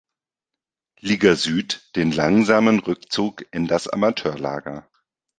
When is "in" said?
3.53-3.67